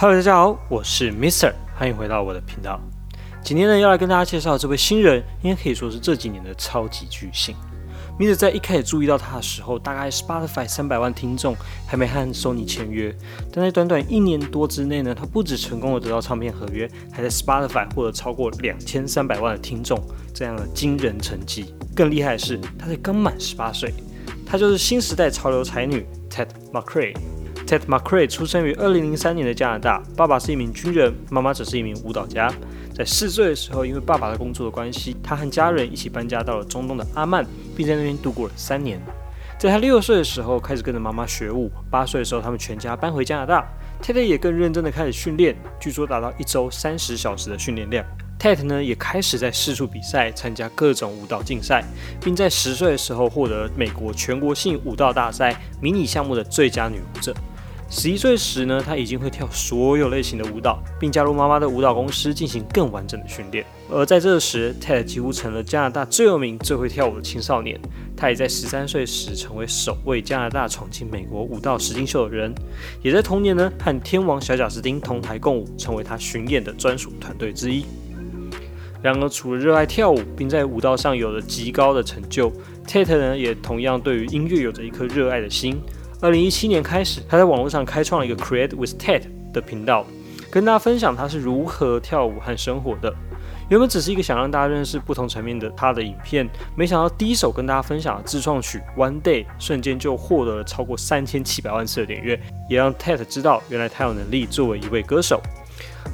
[0.00, 2.80] Hello，大家好，我是 Mister，欢迎回到我的频道。
[3.42, 7.52] 今天呢，要来跟大家介绍这位新人，应该可以说是这几年的超级巨星。
[8.16, 13.12] Mister 在一开始注意到他的时候，大概 Spotify 三百万听众，还没和 Sony 签约。
[13.52, 20.00] 但在短短一年多之内呢，他不止成功的得到唱片合约，还在 Spotify 获得超过两千三百万的听众
[20.32, 21.74] 这样的惊人成绩。
[21.96, 23.92] 更厉害的是，他才刚满十八岁。
[24.46, 27.16] 她就是新时代潮流才女 Ted McRae。
[27.68, 32.50] Ted McRae 出生于二零零三年的加拿大，爸爸是一名军人，妈妈则是一名舞蹈家。
[32.94, 37.44] 在四岁的时候，因为爸爸的工作的关系，他和家人一起搬家到了中东的阿曼，
[37.76, 38.98] 并在那边度过了三年。
[39.58, 41.70] 在他六岁的时候，开始跟着妈妈学舞。
[41.90, 43.68] 八岁的时候，他们全家搬回加拿大
[44.02, 48.02] ，Ted 也更认真的开始训练，据说达到一周三十小时的训练量。
[48.40, 51.84] Ted 呢也开始在四处比赛，参加各种舞蹈竞赛，
[52.18, 57.34] 并在十岁的时候获得美国全国性舞蹈大赛迷你项目的最佳女舞者。
[57.90, 63.64] 十一岁时呢，她已经会跳所有类型的舞蹈，并加入妈妈的舞蹈公司进行更完整的训练。
[63.90, 67.80] 而在这时，Ted 几乎成了加拿大最有名、最会跳舞的青少年。
[68.14, 72.54] 他也在十三岁时成为首位加拿大闯进美国舞蹈实境秀的人，
[73.00, 77.86] 也在同年呢和天王小贾斯汀同台共舞，成为他巡演的专属团队之一。
[79.00, 82.52] 然而，除了热爱跳舞，并在舞蹈上有了极高的成就
[82.86, 85.80] tat 呢也同样对于音乐有着一颗热爱的心。
[86.20, 90.04] 二零一七年开始，他在网络上开创了一个 Create with Ted 的频道，
[90.50, 93.14] 跟大家分享他是如何跳舞和生活的。
[93.68, 105.40] 原本只是一个想让大家认识不同层面的他的影片，没想到第一首跟大家分享的自创曲 One Day 瞬间就获得了超过三千七百万次的点阅，也让 Ted 知道原来他有能力作为一位歌手。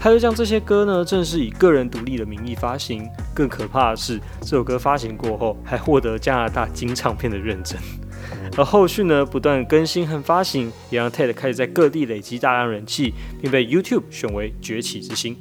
[0.00, 3.08] 他就将这些歌呢，正是以个人独立的名义发行。
[3.32, 7.78] 更可怕的是，这首歌发行过后，还获得加拿大金唱片的认证。
[8.56, 15.36] 而后续呢，不断更新和发行，也让 Ted 开始在各地累积大量人气，并被 YouTube 选为崛起之星。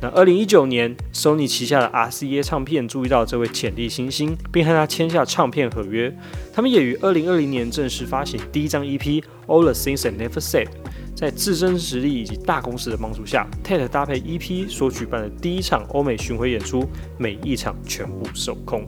[0.00, 6.14] 那二零一九年，Sony 旗下的 RCA 唱片注意到这位潜力新星，并和他签下唱片合约。
[6.52, 8.98] 他们也于二零二零年正式发行第一张 EP
[9.46, 10.66] 《All the Things I Never Said》。
[11.14, 16.84] 在自身实力以及大公司的帮助下，TED 搭配 EP 所举办的第一场欧美巡回演出，
[17.16, 18.84] 每一场全部售空，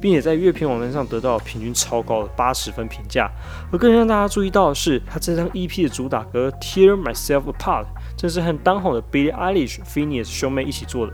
[0.00, 3.30] 并且在乐评网站上得到平均超高的八十分评价。
[3.72, 7.84] 而更让大家注意到的是，他这张 EP 的主打歌《Tear Myself Apart》
[8.16, 11.12] 正是和当红的 Billie Eilish、Phineas 兄妹一起做的。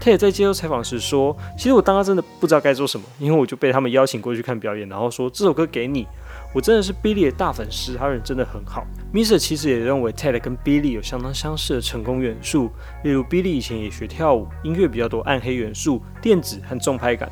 [0.00, 6.06] 他也在接受采访时说：“其实我当时真的不知道该做什么，因为我就被他们邀请过去看表演，然后说这首歌给你。”
[6.54, 8.86] 我真的是 Billy 的大粉丝，他人真的很好。
[9.12, 12.70] Mister 其实也认为 Ted 跟 Billy 有相当相似的成功元素，
[13.02, 17.30] 例如 Billy 以前也学跳舞，音乐比较多暗黑元素、电子和重拍感。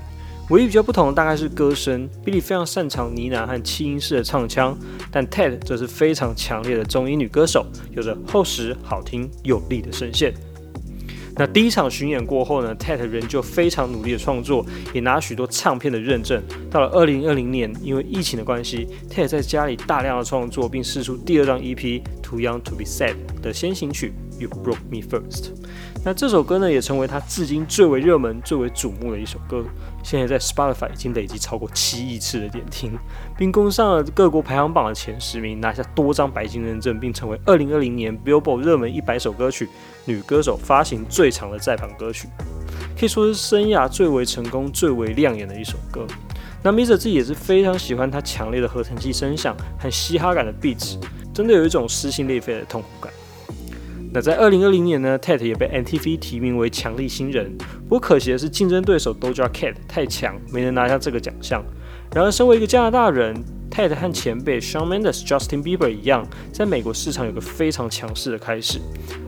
[0.51, 4.77] 唯一比较不同的大概是歌声，Billy 非常擅长呢喃和气音式的唱腔，
[5.11, 10.35] 但 Ted 则是非常强烈的中音女歌手，有着厚实、好听、有力的声线。
[11.43, 14.65] 那第一场巡演过后呢，Tet 仍旧非常努力的创作，
[14.95, 16.41] 也拿许多唱片的认证。
[16.71, 21.75] 到了二零二零年，因为疫情的关系，Tet 在家里大量的创作，并试出第二张 EP
[22.23, 25.45] 《Too Young to Be Sad》的先行曲《You Broke Me First》。
[26.05, 29.65] 那这首歌呢，也成为他至今最为热门、最为瞩目的一首歌。
[30.03, 32.93] 现在在 Spotify 已经累积超过七亿次的点听，
[33.39, 39.69] 并攻上了各国排行榜的前十名，拿下多张白金认证，并成为二零二零年 Billboard 热门一百首歌曲
[40.05, 42.27] 女歌手发行最长的在榜歌曲，
[42.99, 46.05] 可以说是生涯最为成功、最为亮眼的一首歌。
[46.65, 50.99] 那 Misa 自己也是非常喜欢他强烈的合成器声响和嘻哈感的 beat，
[51.33, 53.13] 真的有一种撕心裂肺的痛苦感。
[54.15, 57.51] 那在二零二零年呢，Tate 也被 NTV 提名为强力新人。
[57.89, 61.65] 不过可惜的是，竞争对手 Doja Cat 太强，没能拿下这个奖项。
[62.15, 63.35] 然而，身为一个加拿大人
[63.71, 68.79] ，Tate 和前辈 Shawn Mendes、Justin Bieber 一样，在美国市场有个非常强势的开始。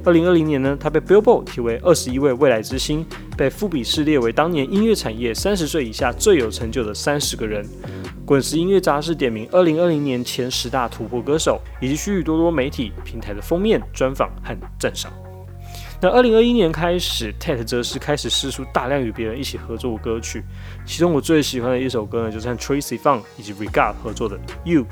[0.04, 3.06] 二零二零年呢，他被 Billboard 提为二十一位未来之星，
[3.38, 7.66] 被富比士列为当年音乐产业三十岁以下最有成就的三十个人。
[8.26, 15.12] 滚石音乐杂志点名二零二零年前十大突破歌手，以及许许多多媒体平台的封面专访和赞赏。
[16.00, 20.42] 那二零二一年开始，Tate 则是开始试出大量与别人一起合作的歌曲，
[20.86, 24.82] 其中我最喜欢的一首歌呢，就是和 Tracy Funk 以及 Regard 合作的《You》。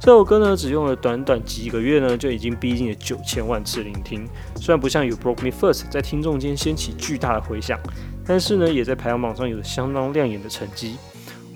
[0.00, 4.26] 这首歌呢，只用了短短几个月呢，就已经逼近了九千万次聆听。
[4.56, 7.78] 虽然不像《You Broke Me First》在听众间掀起巨大的回响，
[8.26, 10.96] 但是呢，也在排行榜上有着相当亮眼的成绩。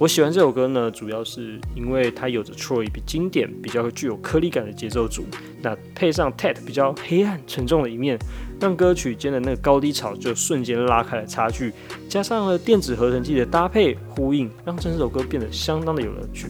[0.01, 5.27] 我喜欢这首歌呢，主要是因为它有着 Troy 比经典、比较具有颗粒感的节奏组，
[5.61, 8.19] 那配上 Ted 比较黑暗沉重的一面，
[8.59, 11.75] 让歌曲间的那个高低潮就瞬间拉开了差距。
[12.09, 16.47] 加上了电子合成器的搭配呼应，让整首歌变得相当的有乐趣。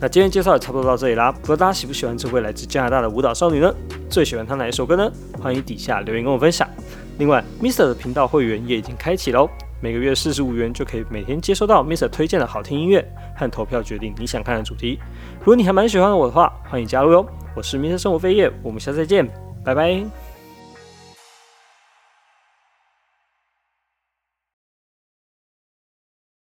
[0.00, 3.74] 那今天介绍也差不多到这里啦，不知道大家喜不喜欢这位来自加拿大的舞蹈少女呢？
[4.08, 5.10] 最喜欢她哪一首歌呢？
[5.42, 6.68] 欢迎底下留言跟我分享。
[7.18, 9.50] 另外，Mr 的频道会员也已经开启喽，
[9.84, 14.98] 每个月四十五元就可以每天接收到 Mr 推荐的好听音乐和投票决定你想看的主题。
[15.40, 17.26] 如果你还蛮喜欢我的话，欢迎加入哟。
[17.54, 19.28] 我是 Mr 生活飞叶，我们下次再见，
[19.62, 20.02] 拜拜。